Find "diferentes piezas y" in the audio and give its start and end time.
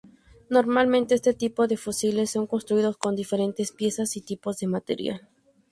3.15-4.21